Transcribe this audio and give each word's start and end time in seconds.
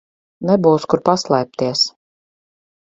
Nebūs 0.49 0.87
kur 0.95 1.03
paslēpties. 1.11 1.87